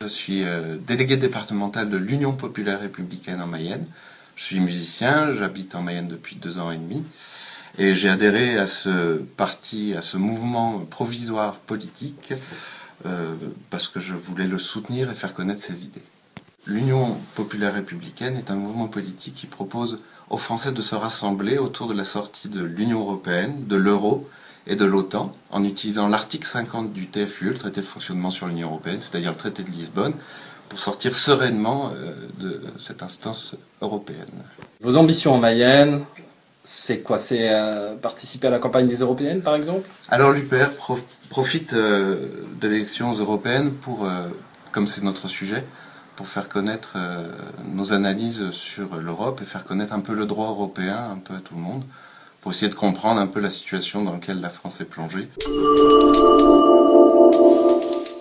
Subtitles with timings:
[0.00, 3.86] Je suis euh, délégué départemental de l'Union populaire républicaine en Mayenne.
[4.36, 7.04] Je suis musicien, j'habite en Mayenne depuis deux ans et demi.
[7.78, 12.32] Et j'ai adhéré à ce parti, à ce mouvement provisoire politique,
[13.04, 13.34] euh,
[13.70, 16.02] parce que je voulais le soutenir et faire connaître ses idées.
[16.66, 19.98] L'Union populaire républicaine est un mouvement politique qui propose
[20.30, 24.28] aux Français de se rassembler autour de la sortie de l'Union européenne, de l'euro
[24.66, 28.68] et de l'OTAN, en utilisant l'article 50 du TFUE, le traité de fonctionnement sur l'Union
[28.68, 30.14] européenne, c'est-à-dire le traité de Lisbonne,
[30.68, 34.26] pour sortir sereinement euh, de cette instance européenne.
[34.80, 36.02] Vos ambitions en Mayenne,
[36.66, 37.16] c'est quoi?
[37.16, 39.88] C'est euh, participer à la campagne des européennes, par exemple?
[40.08, 40.70] Alors l'UPR
[41.30, 42.16] profite euh,
[42.60, 44.28] de l'élection européenne pour, euh,
[44.72, 45.64] comme c'est notre sujet,
[46.16, 46.96] pour faire connaître
[47.74, 51.40] nos analyses sur l'Europe et faire connaître un peu le droit européen, un peu à
[51.40, 51.82] tout le monde,
[52.46, 55.26] pour essayer de comprendre un peu la situation dans laquelle la France est plongée.